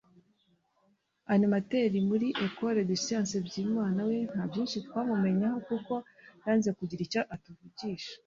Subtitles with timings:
[1.35, 5.93] Animateur muri Ecole des Science Byimana we nta byinshi twamumenyeho kuko
[6.45, 8.13] yanze kugira icyo atuvugisha